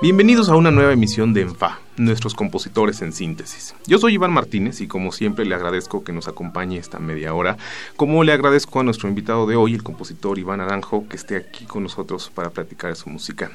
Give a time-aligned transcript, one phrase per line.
[0.00, 3.74] Bienvenidos a una nueva emisión de ENFA, nuestros compositores en síntesis.
[3.84, 7.56] Yo soy Iván Martínez y como siempre le agradezco que nos acompañe esta media hora,
[7.96, 11.64] como le agradezco a nuestro invitado de hoy, el compositor Iván Aranjo, que esté aquí
[11.64, 13.50] con nosotros para platicar de su música.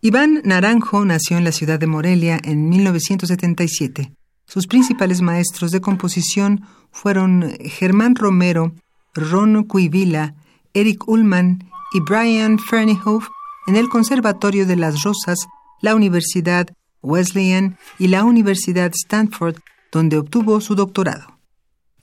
[0.00, 4.12] Iván Naranjo nació en la ciudad de Morelia en 1977.
[4.46, 6.60] Sus principales maestros de composición
[6.92, 8.74] fueron Germán Romero,
[9.12, 10.36] Ron Cuivila,
[10.72, 13.26] Eric Ullman y Brian Ferneyhoff
[13.70, 15.46] en el Conservatorio de las Rosas,
[15.80, 16.66] la Universidad
[17.02, 19.58] Wesleyan y la Universidad Stanford,
[19.92, 21.38] donde obtuvo su doctorado.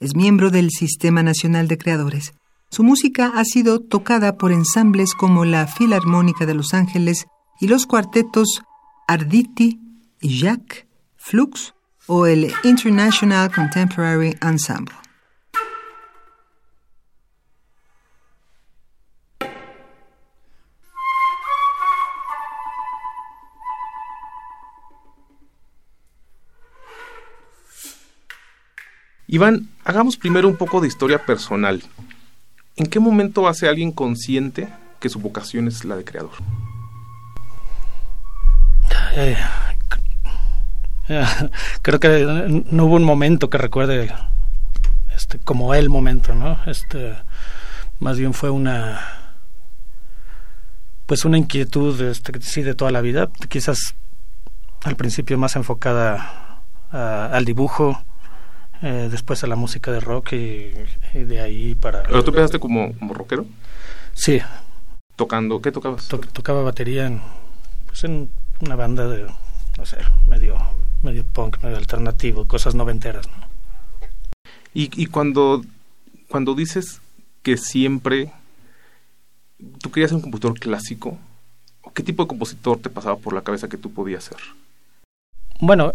[0.00, 2.32] Es miembro del Sistema Nacional de Creadores.
[2.70, 7.26] Su música ha sido tocada por ensambles como la Filarmónica de Los Ángeles
[7.60, 8.62] y los cuartetos
[9.06, 9.78] Arditi,
[10.22, 10.86] Jacques,
[11.18, 11.74] Flux
[12.06, 14.94] o el International Contemporary Ensemble.
[29.30, 31.82] Iván, hagamos primero un poco de historia personal.
[32.76, 36.30] ¿En qué momento hace alguien consciente que su vocación es la de creador?
[41.82, 44.10] Creo que no hubo un momento que recuerde
[45.14, 46.58] este, como el momento, ¿no?
[46.64, 47.14] Este,
[47.98, 48.98] más bien fue una
[51.04, 53.94] pues una inquietud este, sí de toda la vida, quizás
[54.84, 58.02] al principio más enfocada al dibujo,
[58.82, 60.72] eh, después a la música de rock y,
[61.14, 62.04] de ahí para...
[62.04, 63.46] ¿Pero tú empezaste como, como rockero?
[64.14, 64.40] Sí.
[65.16, 65.60] ¿Tocando?
[65.60, 66.08] ¿Qué tocabas?
[66.08, 67.20] tocaba batería en,
[67.86, 68.30] pues en
[68.60, 69.26] una banda de,
[69.76, 70.56] no sé, medio,
[71.02, 73.48] medio punk, medio alternativo, cosas noventeras, ¿no?
[74.74, 75.62] Y, y cuando,
[76.28, 77.00] cuando dices
[77.42, 78.32] que siempre
[79.80, 81.18] tú querías ser un compositor clásico,
[81.94, 84.38] ¿qué tipo de compositor te pasaba por la cabeza que tú podías ser?
[85.60, 85.92] Bueno,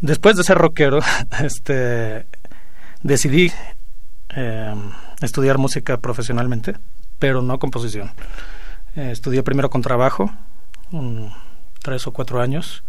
[0.00, 1.00] después de ser rockero,
[1.42, 2.26] este,
[3.02, 3.52] decidí
[4.30, 6.74] em, estudiar música profesionalmente,
[7.18, 8.10] pero no composición.
[8.96, 10.32] Eh, estudié primero con trabajo,
[11.82, 12.84] tres o cuatro años,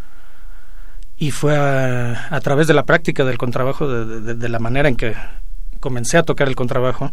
[1.17, 5.15] y fue a, través de la práctica del contrabajo, de, la manera en que
[5.79, 7.11] comencé a tocar el contrabajo,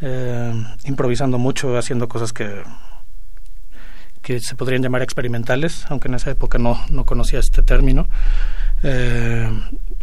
[0.00, 2.62] em, improvisando mucho, haciendo cosas que
[4.22, 8.08] que se podrían llamar experimentales, aunque en esa época no, no conocía este término.
[8.82, 9.48] Eh,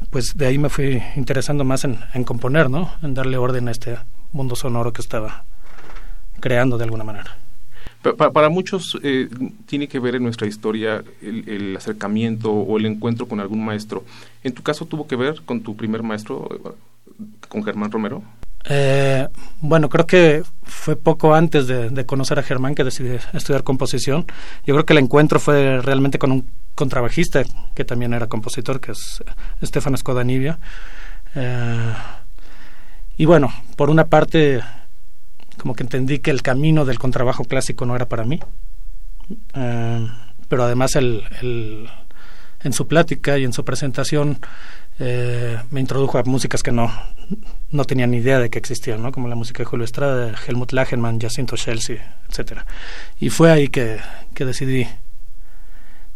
[0.10, 2.92] pues de ahí me fui interesando más en, componer, ¿no?
[3.02, 3.98] En darle orden a este
[4.32, 5.46] mundo sonoro que estaba
[6.40, 7.38] creando de alguna manera.
[8.16, 9.28] Para, muchos eh,
[9.66, 14.06] tiene que ver en nuestra historia el, el, acercamiento o el encuentro con algún maestro.
[14.44, 16.48] ¿En tu caso tuvo que ver con tu primer maestro,
[17.50, 18.24] con Germán Romero?
[18.70, 19.28] Eh,
[19.62, 24.26] bueno, creo que fue poco antes de, conocer a Germán que decidí estudiar composición.
[24.66, 28.92] Yo creo que el encuentro fue realmente con un contrabajista que también era compositor, que
[28.92, 29.24] es
[29.62, 30.60] Estefano Escodanibia.
[31.36, 31.94] Eh,
[33.18, 34.62] y bueno, por una parte,
[35.58, 38.40] como que entendí que el camino del contrabajo clásico no era para mí.
[39.54, 40.08] Eh,
[40.50, 41.90] pero además el, el,
[42.64, 44.40] en su plática y en su presentación
[45.00, 46.92] eh, me introdujo a músicas que no,
[47.72, 49.12] no tenía ni idea de que existían, ¿no?
[49.12, 52.66] como la música de Julio Estrada, Helmut Lachenmann, Jacinto Chelsea, etcétera.
[53.20, 53.98] Y fue ahí que,
[54.34, 54.88] que decidí,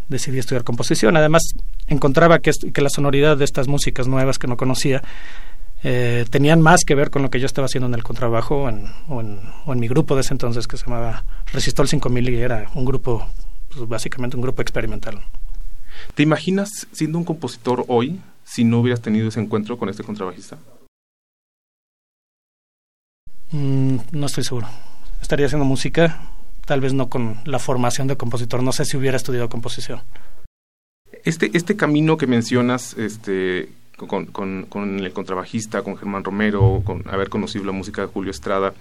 [0.08, 1.18] decidí estudiar composición.
[1.18, 1.42] Además,
[1.88, 5.02] encontraba que, que la sonoridad de estas músicas nuevas que no conocía
[5.84, 8.86] eh, tenían más que ver con lo que yo estaba haciendo en el contrabajo en,
[9.08, 12.86] o en mi grupo de ese entonces que se llamaba Resistol 5000 y era un
[12.86, 13.28] grupo,
[13.70, 15.20] pues, básicamente un grupo experimental.
[16.16, 20.58] ¿Te imaginas siendo un compositor hoy si no hubieras tenido ese encuentro con este contrabajista?
[23.52, 24.68] Mm, no estoy seguro.
[25.22, 26.22] Estaría haciendo música,
[26.66, 28.64] tal vez no con la formación de compositor.
[28.64, 30.02] No sé si hubiera estudiado composición.
[31.24, 37.08] Este, este camino que mencionas, este, con, con, con el contrabajista, con Germán Romero, con
[37.10, 38.74] haber conocido la música de Julio Estrada,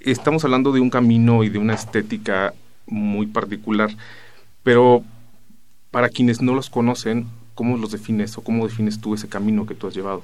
[0.00, 2.54] estamos hablando de un camino y de una estética
[2.86, 3.90] muy particular,
[4.62, 5.04] pero
[5.90, 9.74] para quienes no los conocen, ¿cómo los defines o cómo defines tú ese camino que
[9.74, 10.22] tú has llevado?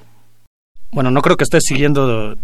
[0.90, 2.36] Bueno, no creo que estés siguiendo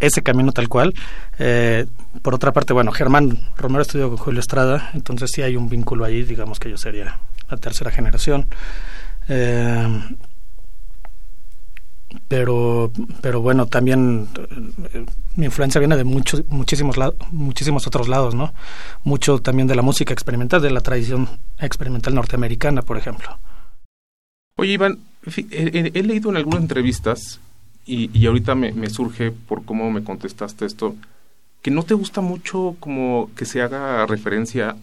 [0.00, 0.94] ese camino tal cual.
[1.38, 1.86] Eh,
[2.22, 6.04] por otra parte, bueno, Germán Romero estudió con Julio Estrada, entonces sí hay un vínculo
[6.04, 8.46] ahí, digamos que yo sería la tercera generación.
[9.28, 9.86] Eh,
[12.26, 12.90] pero
[13.20, 14.28] pero bueno también
[14.94, 15.04] eh,
[15.36, 16.96] mi influencia viene de muchos muchísimos
[17.30, 18.54] muchísimos otros lados no
[19.04, 21.28] mucho también de la música experimental de la tradición
[21.58, 23.38] experimental norteamericana por ejemplo
[24.56, 24.98] oye Iván
[25.50, 27.40] he, leído en algunas entrevistas
[27.88, 30.94] y, y ahorita me, me, surge por cómo me contestaste esto
[31.62, 34.76] que no te gusta mucho como que se haga referencia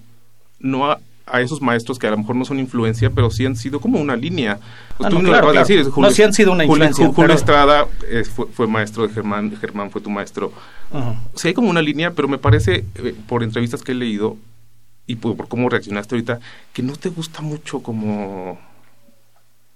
[0.60, 3.56] no a, a esos maestros que a lo mejor no son influencia, pero sí han
[3.56, 4.60] sido como una línea.
[4.98, 7.08] Pues ah, no, claro, Decir, Julio, no, sí han sido una influencia.
[7.08, 10.52] Julio, Estrada eh, fue, maestro de Germán, Germán fue tu maestro.
[11.36, 14.38] Sí hay como una línea, pero me parece, eh, por entrevistas que he leído
[15.08, 16.40] y por, cómo reaccionaste ahorita,
[16.74, 18.60] que no te gusta mucho como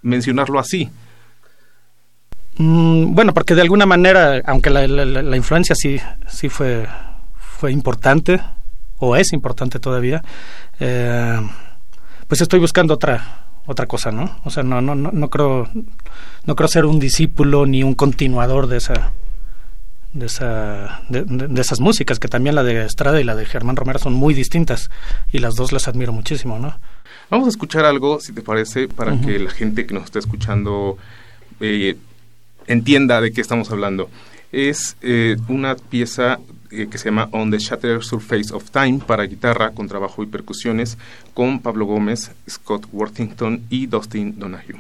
[0.02, 0.90] mencionarlo así.
[2.60, 5.98] Mm, bueno, porque de alguna manera, aunque la, la influencia sí,
[6.28, 6.86] sí fue,
[7.40, 8.42] fue importante,
[8.98, 10.22] o es importante todavía,
[10.80, 11.40] eh,
[12.28, 14.40] pues estoy buscando otra otra cosa, ¿no?
[14.44, 15.70] O sea, no no no no creo
[16.46, 19.12] no creo ser un discípulo ni un continuador de esa
[20.12, 24.00] de esa de, esas músicas que también la de Estrada y la de Germán Romero
[24.00, 24.90] son muy distintas
[25.32, 26.78] y las dos las admiro muchísimo, ¿no?
[27.30, 30.98] Vamos a escuchar algo, si te parece, para que la gente que nos está escuchando
[31.60, 31.96] eh,
[32.70, 34.10] entienda de qué estamos hablando.
[34.54, 36.40] Es eh, una pieza
[36.72, 40.28] eh, que se llama On the Shattered Surface of Time para guitarra, con trabajo y
[40.28, 40.98] percusiones,
[41.34, 44.80] con Pablo Gómez, Scott Worthington y Dustin Donahue.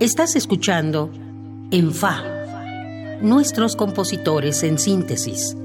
[0.00, 1.10] Estás escuchando
[1.72, 2.22] En Fa,
[3.20, 5.56] nuestros compositores en síntesis.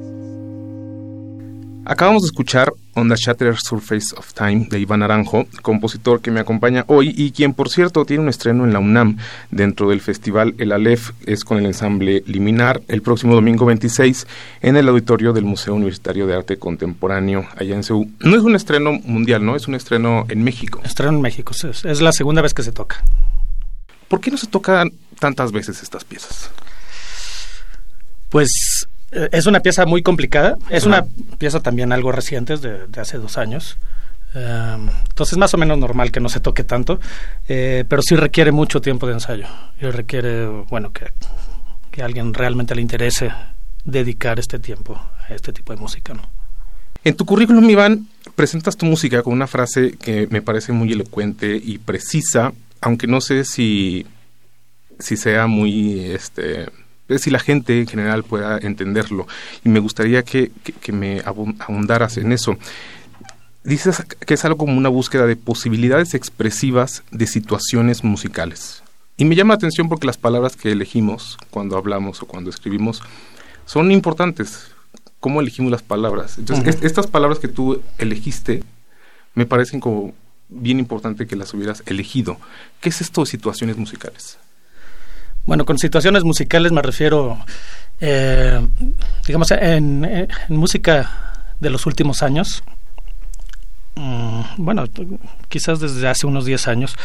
[1.85, 6.39] Acabamos de escuchar On the Shattered Surface of Time de Iván Aranjo, compositor que me
[6.39, 9.17] acompaña hoy y quien, por cierto, tiene un estreno en la UNAM
[9.51, 14.25] dentro del festival El Aleph, es con el ensamble Liminar, el próximo domingo 26
[14.63, 18.07] en el auditorio del Museo Universitario de Arte Contemporáneo allá en Seúl.
[18.19, 19.55] No es un estreno mundial, ¿no?
[19.55, 20.81] Es un estreno en México.
[20.83, 23.03] Estreno en México, es, es la segunda vez que se toca.
[24.13, 26.51] ¿Por qué no se tocan tantas veces estas piezas?
[28.29, 30.55] Pues eh, es una pieza muy complicada.
[30.69, 31.03] Es una
[31.39, 33.75] pieza también algo reciente, de, de hace dos años.
[34.35, 34.77] Eh,
[35.07, 36.99] entonces, más o menos normal que no se toque tanto,
[37.47, 39.47] eh, pero sí requiere mucho tiempo de ensayo.
[39.81, 41.07] Y requiere, bueno, que,
[41.89, 43.31] que a alguien realmente le interese
[43.83, 44.93] dedicar este tiempo
[45.27, 46.21] a este tipo de música, ¿no?
[47.05, 51.59] En tu currículum, Iván, presentas tu música con una frase que me parece muy elocuente
[51.61, 54.05] y precisa, aunque no sé si,
[54.99, 56.67] si sea muy este,
[57.17, 59.25] si la gente en general pueda entenderlo.
[59.63, 60.51] Y me gustaría que,
[60.91, 62.57] me ahondaras en eso.
[63.63, 68.83] Dices que es algo como una búsqueda de posibilidades expresivas de situaciones musicales.
[69.15, 73.01] Y me llama la atención porque las palabras que elegimos cuando hablamos o cuando escribimos
[73.65, 74.67] son importantes.
[75.21, 76.37] ¿Cómo elegimos las palabras?
[76.37, 78.63] Entonces, estas palabras que tú elegiste
[79.35, 80.13] me parecen como
[80.53, 82.37] bien importante que las hubieras elegido.
[82.79, 84.37] ¿Qué es esto de situaciones musicales?
[85.45, 87.37] Bueno, con situaciones musicales me refiero,
[87.99, 88.65] eh,
[89.25, 92.63] digamos, en, música de los últimos años.
[93.95, 94.85] Mm, bueno,
[95.49, 96.95] quizás desde hace unos 10 años,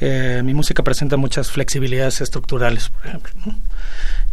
[0.00, 3.32] eh, mi música presenta muchas flexibilidades estructurales, por ejemplo.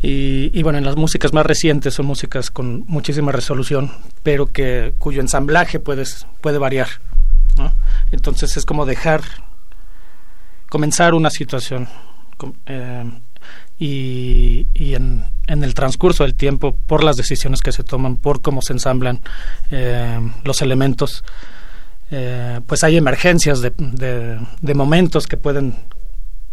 [0.02, 3.92] Y, bueno, en las músicas más recientes son músicas con muchísima resolución,
[4.24, 6.06] pero que cuyo ensamblaje puede,
[6.42, 6.88] puede variar.
[8.12, 9.22] Entonces es como dejar
[10.70, 11.88] comenzar una situación.
[12.66, 13.12] Eh,
[13.78, 18.74] y, en, el transcurso del tiempo, por las decisiones que se toman, por cómo se
[18.74, 19.22] ensamblan
[19.72, 21.24] eh, los elementos,
[22.12, 25.76] eh, pues hay emergencias de, de, momentos que pueden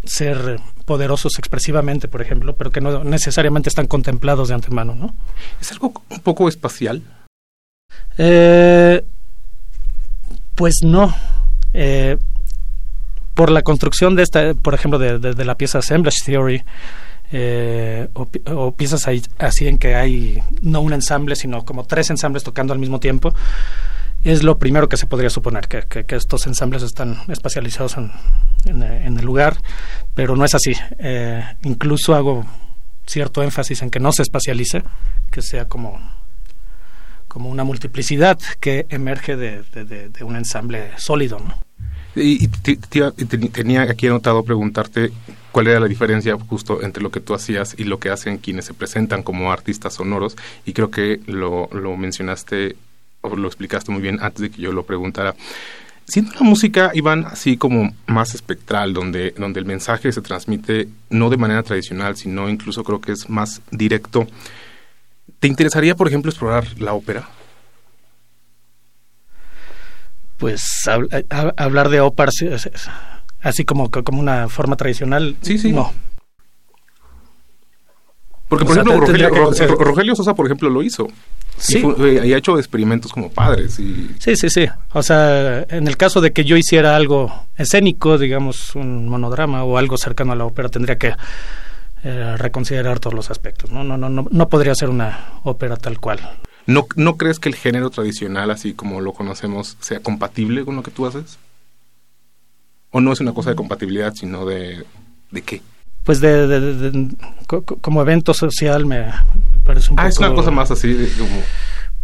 [0.04, 5.14] ser poderosos expresivamente, por ejemplo, pero que no necesariamente están contemplados de antemano, ¿no?
[5.60, 7.02] ¿Es algo un poco espacial?
[8.16, 9.04] Eh,
[10.54, 11.14] pues no.
[13.38, 16.64] Por la construcción de esta, por ejemplo, de, la pieza Assemblage Theory,
[17.30, 19.06] eh, o, piezas
[19.38, 23.32] así en que hay no un ensamble, sino como tres ensambles tocando al mismo tiempo,
[24.24, 29.56] es lo primero que se podría suponer, que, estos ensambles están espacializados en, el lugar,
[30.14, 30.72] pero no es así.
[30.98, 32.44] Eh, incluso hago
[33.06, 34.82] cierto énfasis en que no se espacialice,
[35.30, 36.00] que sea como,
[37.28, 41.38] como una multiplicidad que emerge de, de un ensamble sólido.
[41.38, 41.68] ¿no?
[42.20, 45.12] Y, tenía aquí anotado preguntarte
[45.52, 48.64] cuál era la diferencia justo entre lo que tú hacías y lo que hacen quienes
[48.64, 52.76] se presentan como artistas sonoros y creo que lo, lo mencionaste
[53.20, 55.34] o lo explicaste muy bien antes de que yo lo preguntara.
[56.06, 61.28] Siendo la música, Iván, así como más espectral, donde, donde el mensaje se transmite no
[61.28, 64.26] de manera tradicional, sino incluso creo que es más directo,
[65.38, 67.28] ¿te interesaría, por ejemplo, explorar la ópera?
[70.38, 70.62] pues
[71.56, 72.30] hablar de ópera
[73.42, 75.72] así como, como una forma tradicional, sí, sí.
[75.72, 75.92] no.
[78.48, 81.06] Porque, por ejemplo, Rogelio, Sosa, por ejemplo, lo hizo.
[81.58, 81.82] Sí.
[82.24, 83.78] Y, ha hecho experimentos como padres.
[83.78, 84.14] Y...
[84.20, 84.66] Sí, sí, sí.
[84.92, 89.76] O sea, en el caso de que yo hiciera algo escénico, digamos, un monodrama o
[89.76, 91.12] algo cercano a la ópera, tendría que
[92.04, 93.70] eh, reconsiderar todos los aspectos.
[93.70, 93.84] ¿no?
[93.84, 96.20] No, no, no, no podría ser una ópera tal cual.
[96.66, 100.82] ¿No, ¿No crees que el género tradicional, así como lo conocemos, sea compatible con lo
[100.82, 101.38] que tú haces?
[102.90, 104.84] ¿O no es una cosa de compatibilidad, sino de,
[105.30, 105.62] de qué?
[106.04, 107.08] Pues de,
[107.46, 109.06] como evento social me,
[109.64, 110.06] parece un ah, poco...
[110.06, 111.42] Ah, es una cosa más así, de, como...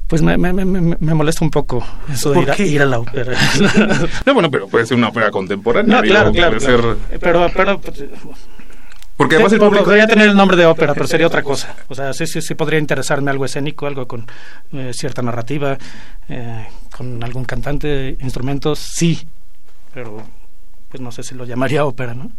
[0.07, 2.99] Pues me, me, me, me, molesta un poco eso de ir a, ir a, la
[2.99, 3.33] ópera.
[4.27, 5.97] no, bueno, pero puede ser una ópera contemporánea.
[5.97, 6.97] No, claro, claro, Ser...
[7.19, 8.05] Pero, pero pues,
[9.17, 9.85] porque además el público...
[9.85, 11.75] Podría tener el nombre de ópera, pero sería otra cosa.
[11.89, 14.27] O sea, sí, sí, sí podría interesarme algo escénico, algo con
[14.73, 15.79] eh, cierta narrativa,
[16.29, 16.67] eh,
[16.97, 19.27] con algún cantante, instrumentos, sí.
[19.93, 20.23] Pero
[20.89, 22.31] pues no sé si lo llamaría ópera, ¿no?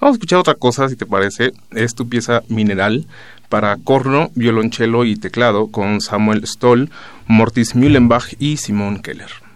[0.00, 1.52] Vamos a escuchar otra cosa, si te parece.
[1.72, 3.06] Es tu pieza Mineral
[3.48, 6.90] para corno, violonchelo y teclado con Samuel Stoll,
[7.26, 9.47] Mortis Mühlenbach y Simón Keller.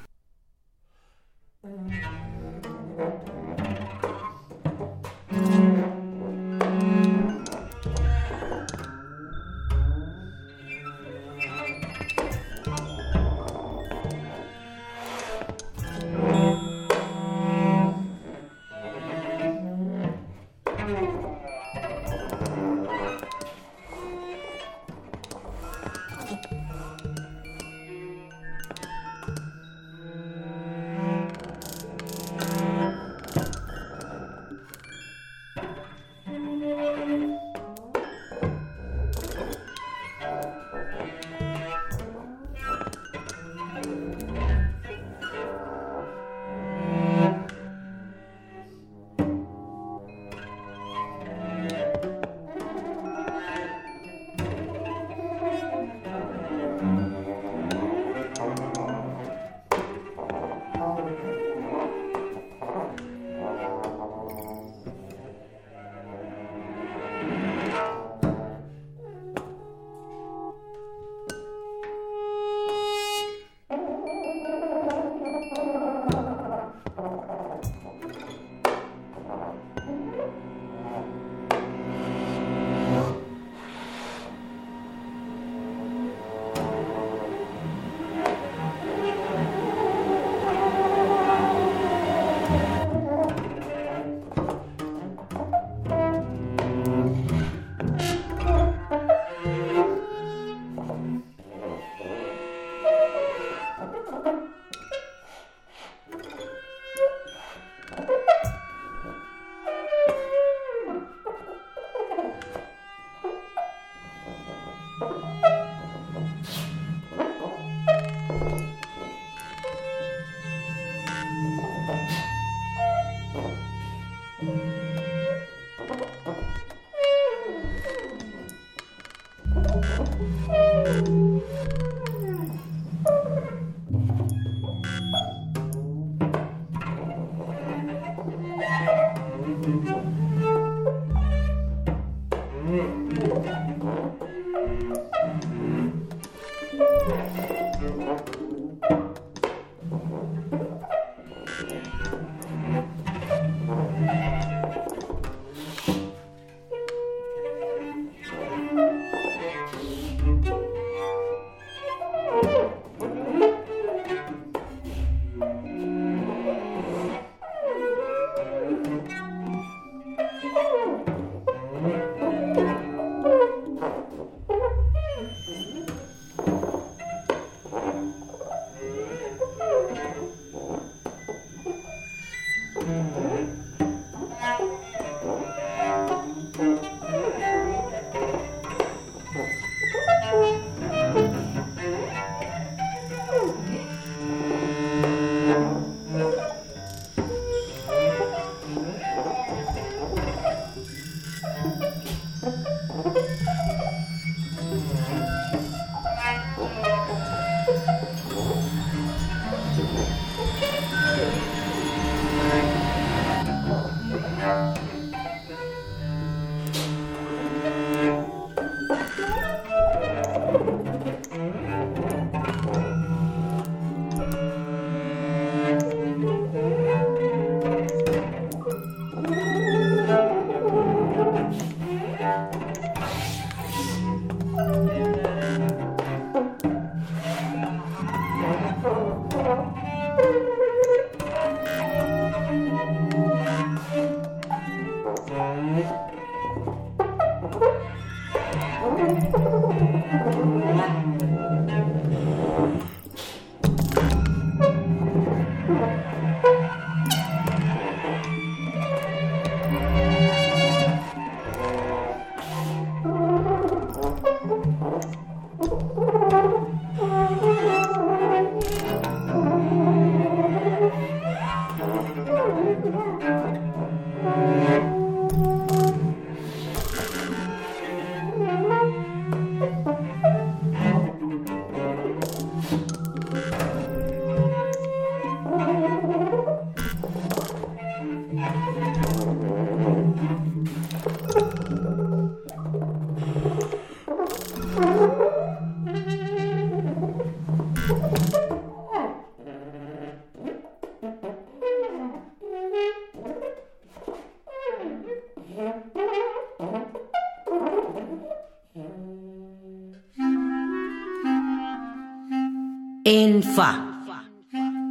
[313.43, 314.05] Fa.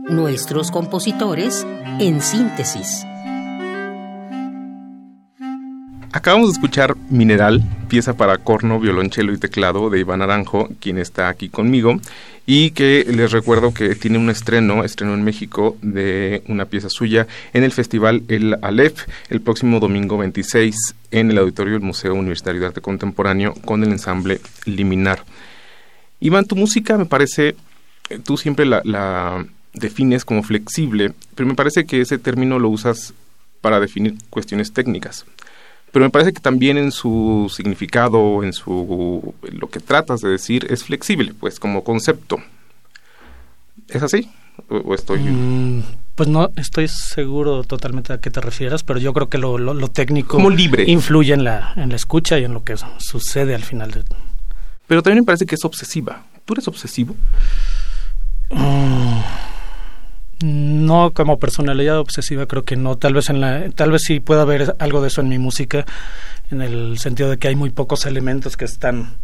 [0.10, 1.66] Nuestros compositores
[2.00, 3.06] en síntesis.
[6.12, 11.30] Acabamos de escuchar Mineral, pieza para corno, violonchelo y teclado de Iván Aranjo, quien está
[11.30, 12.00] aquí conmigo,
[12.46, 17.28] y que les recuerdo que tiene un estreno, estreno en México, de una pieza suya
[17.54, 20.76] en el Festival El Aleph el próximo domingo 26
[21.12, 25.24] en el auditorio del Museo Universitario de Arte Contemporáneo con el ensamble Liminar.
[26.20, 27.56] Iván, tu música me parece
[28.20, 33.14] tú siempre la, defines como flexible, pero me parece que ese término lo usas
[33.62, 35.26] para definir cuestiones técnicas.
[35.92, 40.68] Pero me parece que también en su significado, en su lo que tratas de decir
[40.70, 42.38] es flexible, pues como concepto.
[43.88, 44.30] ¿Es así?
[44.70, 45.84] ¿O, estoy mm,
[46.16, 49.88] pues no estoy seguro totalmente a qué te refieras, pero yo creo que lo, lo,
[49.88, 50.84] técnico como libre.
[50.88, 54.04] influye en la en la escucha y en lo que sucede al final de
[54.88, 56.26] Pero también me parece que es obsesiva.
[56.46, 57.16] ¿Tú eres obsesivo?
[58.52, 59.22] Mm,
[60.44, 62.98] no como personalidad obsesiva creo que no.
[62.98, 65.86] Tal vez en la tal vez sí pueda haber algo de eso en mi música
[66.50, 69.18] en el sentido de que hay muy pocos elementos que están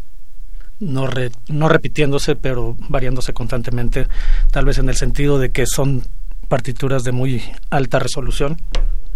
[0.80, 1.10] no
[1.48, 4.08] no repitiéndose pero variándose constantemente.
[4.52, 6.04] Tal vez en el sentido de que son
[6.48, 8.58] partituras de muy alta resolución.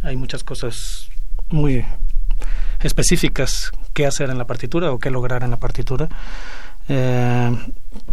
[0.04, 1.10] Hay muchas cosas
[1.50, 1.86] muy
[2.82, 6.10] específicas que hacer en la partitura o que lograr en la partitura
[6.94, 7.58] eh,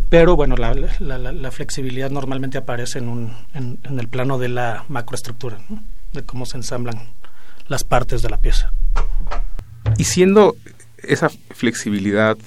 [0.09, 5.59] pero bueno, la, la, flexibilidad normalmente aparece en, un, en, el plano de la macroestructura,
[6.13, 7.11] de cómo se ensamblan
[7.67, 8.71] las partes de la pieza.
[9.99, 10.55] Y siendo
[10.99, 12.39] esa flexibilidad,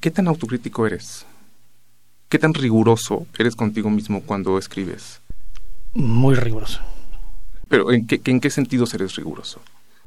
[0.00, 1.24] ¿qué tan autocrítico eres?
[2.28, 5.22] ¿Qué tan riguroso eres contigo mismo cuando escribes?
[5.94, 6.80] Muy riguroso.
[7.68, 9.62] ¿Pero en qué, en qué sentido eres riguroso?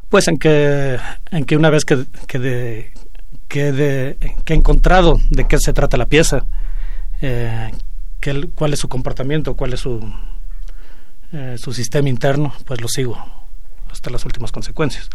[0.09, 0.97] Pues en que,
[1.31, 2.93] en que una vez que, que, de,
[3.49, 6.45] que, de, que he encontrado de qué se trata la pieza,
[7.21, 7.71] eh,
[8.55, 9.99] cuál es su comportamiento, cuál es su,
[11.33, 13.17] eh, su sistema interno, pues lo sigo
[13.91, 15.09] hasta las últimas consecuencias.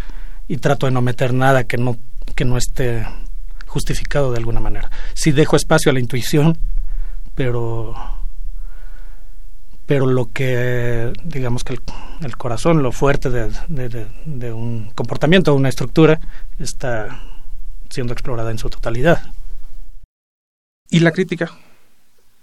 [0.47, 1.97] y trato de no meter nada que no,
[2.35, 3.07] que no esté
[3.67, 4.91] justificado de alguna manera.
[5.15, 6.59] Sí dejo espacio a la intuición,
[7.35, 7.95] pero
[9.87, 11.79] pero lo que digamos que
[12.23, 16.21] el, corazón, lo fuerte de, de, un comportamiento, de una estructura,
[16.59, 17.21] está
[17.95, 19.23] siendo explorada en su totalidad.
[20.91, 21.51] ¿Y la crítica?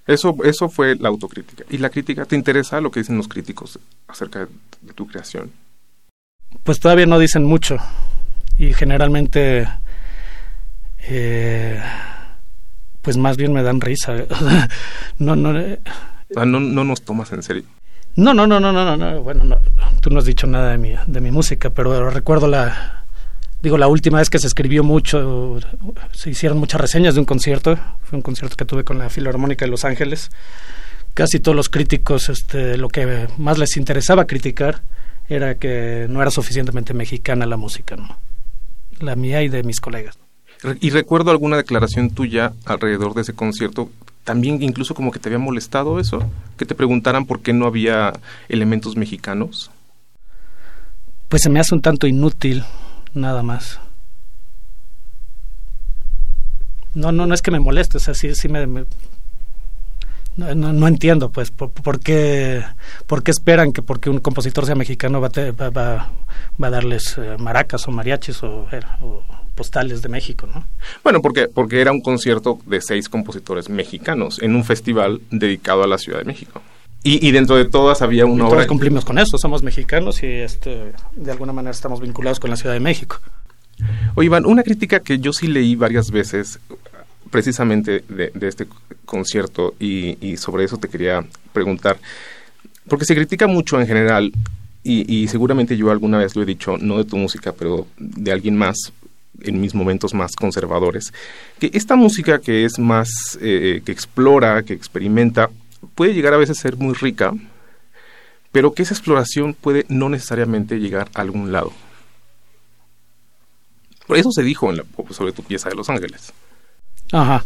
[0.07, 1.63] Eso, eso fue la autocrítica.
[1.69, 4.47] ¿Y la crítica te interesa lo que dicen los críticos acerca
[4.81, 5.51] de tu creación?
[6.63, 7.77] Pues todavía no dicen mucho
[8.57, 9.67] y generalmente
[10.99, 11.81] eh,
[13.01, 14.15] pues más bien me dan risa.
[15.17, 15.79] no, no, eh,
[16.35, 17.63] no, no nos tomas en serio.
[18.15, 19.57] No, no, no, no, no, no, bueno, no,
[20.01, 23.00] tú no has dicho nada de mi, de mi música, pero recuerdo la,
[23.61, 25.59] digo, la última vez que se escribió mucho,
[26.13, 29.65] se hicieron muchas reseñas de un concierto, fue un concierto que tuve con la Filarmónica
[29.65, 30.29] de Los Ángeles,
[31.13, 34.81] casi todos los críticos, este, lo que más les interesaba criticar
[35.29, 38.17] era que no era suficientemente mexicana la música, ¿no?
[38.99, 40.17] La mía y de mis colegas.
[40.79, 43.89] Y recuerdo alguna declaración tuya alrededor de ese concierto
[44.23, 48.13] también incluso como que te había molestado eso, que te preguntaran por qué no había
[48.49, 49.71] elementos mexicanos.
[51.27, 52.63] Pues se me hace un tanto inútil,
[53.13, 53.79] nada más.
[56.93, 58.65] No, no, no es que me moleste, o sea, sí, sí me,
[60.37, 62.63] no, no, entiendo, pues, por, qué,
[63.05, 66.11] por qué esperan que porque un compositor sea mexicano va, va, va,
[66.61, 68.67] va a darles eh, maracas o mariachis o,
[69.01, 69.23] o
[69.55, 70.65] postales de México, ¿no?
[71.03, 75.87] Bueno, porque, porque era un concierto de seis compositores mexicanos en un festival dedicado a
[75.87, 76.61] la Ciudad de México.
[77.03, 78.57] Y, y dentro de todas había una obra...
[78.57, 82.55] Todos cumplimos con eso, somos mexicanos y este, de alguna manera estamos vinculados con la
[82.55, 83.19] Ciudad de México.
[84.15, 86.59] Oye, Iván, una crítica que yo sí leí varias veces
[87.31, 88.67] precisamente de, este
[89.05, 91.97] concierto y, y, sobre eso te quería preguntar,
[92.87, 94.31] porque se critica mucho en general
[94.83, 98.31] y, y, seguramente yo alguna vez lo he dicho, no de tu música, pero de
[98.31, 98.77] alguien más,
[99.41, 101.13] en mis momentos más conservadores,
[101.59, 103.09] que esta música que es más,
[103.41, 105.49] eh, que explora, que experimenta,
[105.95, 107.33] puede llegar a veces a ser muy rica,
[108.51, 111.71] pero que esa exploración puede no necesariamente llegar a algún lado.
[114.07, 116.33] Por eso se dijo en sobre tu pieza de Los Ángeles.
[117.11, 117.45] Ajá.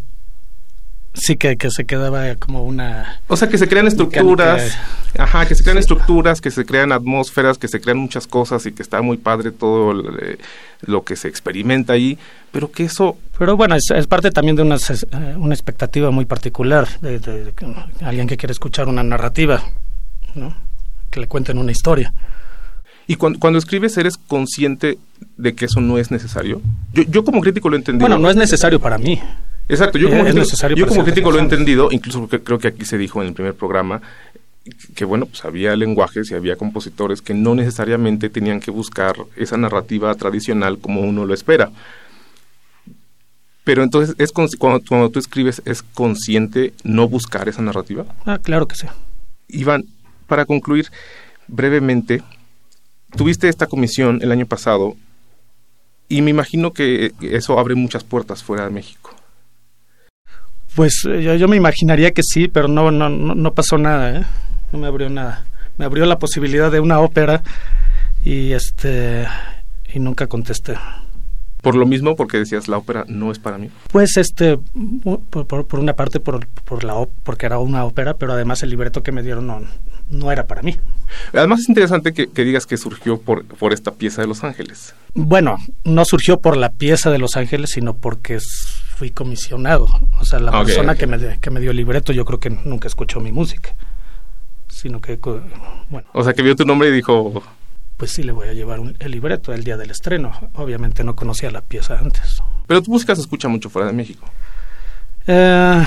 [1.16, 3.22] Sí, que, que se quedaba como una...
[3.28, 4.78] O sea, que se crean estructuras,
[5.18, 8.74] ajá, que se crean estructuras, que se crean atmósferas, que se crean muchas cosas y
[8.74, 10.38] que está muy padre todo eh,
[10.82, 12.18] lo que se experimenta ahí,
[12.52, 13.18] pero que eso...
[13.38, 17.54] Pero bueno, es, parte también de una, eh, una expectativa muy particular, de,
[18.02, 19.64] alguien que quiere escuchar una narrativa,
[20.36, 20.56] ¿no?
[21.10, 22.14] Que le cuenten una historia.
[23.08, 24.98] Y cuando, cuando, escribes, ¿eres consciente
[25.38, 26.62] de que eso no es necesario?
[26.92, 28.02] Yo, yo como crítico lo entendí.
[28.02, 29.22] Bueno, no es necesario para mí.
[29.68, 32.86] Exacto, yo como, crítico, yo como crítico lo he entendido, incluso porque creo que aquí
[32.86, 34.02] se dijo en el primer programa,
[34.96, 39.58] que bueno, pues había lenguajes y había compositores que no necesariamente tenían que buscar esa
[39.58, 41.72] narrativa tradicional como uno lo espera.
[43.64, 48.06] Pero entonces, es cuando, cuando tú escribes, ¿es consciente no buscar esa narrativa?
[48.26, 48.86] Ah, claro que sí.
[49.48, 49.86] Iván,
[50.28, 50.92] para concluir
[51.48, 52.22] brevemente,
[53.16, 54.96] tuviste esta comisión el año pasado
[56.08, 59.15] y me imagino que eso abre muchas puertas fuera de México.
[60.76, 64.26] Pues eh, yo, me imaginaría que sí, pero no, no, no, pasó nada, ¿eh?
[64.72, 65.46] No me abrió nada.
[65.78, 67.44] Me abrió la posibilidad de una ópera
[68.24, 69.26] y este
[69.94, 70.76] y nunca contesté.
[71.62, 73.70] Por lo mismo, porque decías la ópera no es para mí.
[73.92, 74.60] Pues este,
[75.30, 79.02] por, por, una parte por, por la porque era una ópera, pero además el libreto
[79.02, 79.62] que me dieron no,
[80.10, 80.78] no era para mí.
[81.34, 84.94] Además es interesante que, que, digas que surgió por, por esta pieza de Los Ángeles.
[85.14, 88.40] Bueno, no surgió por la pieza de Los Ángeles, sino porque
[88.96, 89.88] fui comisionado.
[90.20, 92.88] O sea, la persona Que, me, que me dio el libreto yo creo que nunca
[92.88, 93.76] escuchó mi música.
[94.68, 95.18] Sino que,
[95.90, 96.08] bueno.
[96.14, 97.44] O sea, que vio tu nombre y dijo...
[97.98, 100.50] Pues sí, le voy a llevar el libreto el día del estreno.
[100.54, 102.42] Obviamente no conocía la pieza antes.
[102.68, 104.26] Pero tu música se escucha mucho fuera de México.
[105.28, 105.86] Eh,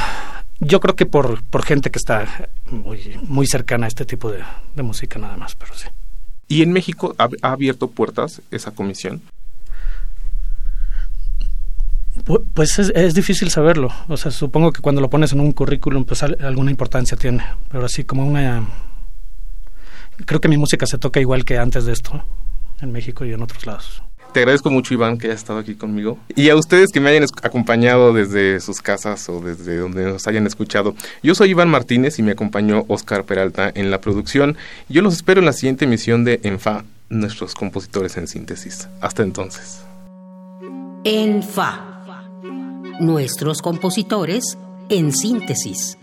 [0.61, 4.43] yo creo que por, por gente que está muy, muy cercana a este tipo de,
[4.75, 5.87] de música nada más, pero sí.
[6.49, 9.21] ¿Y en México ha, abierto puertas esa comisión?
[12.55, 13.89] Pues es, difícil saberlo.
[14.09, 17.45] O sea, supongo que cuando lo pones en un currículum, pues alguna importancia tiene.
[17.71, 18.67] Pero así como una...
[20.27, 22.23] Creo que mi música se toca igual que antes de esto,
[22.81, 24.03] en México y en otros lados.
[24.33, 26.19] Te agradezco mucho, Iván, que hayas estado aquí conmigo.
[26.37, 30.47] Y a ustedes que me hayan acompañado desde sus casas o desde donde nos hayan
[30.47, 30.95] escuchado.
[31.23, 34.57] Yo soy Iván Martínez y me acompañó Oscar Peralta en la producción.
[34.89, 38.89] Yo los espero en la siguiente emisión de ENFA, nuestros compositores en síntesis.
[39.01, 39.83] Hasta entonces.
[41.05, 41.88] ENFA,
[43.01, 44.59] Nuestros compositores
[44.89, 45.97] en síntesis.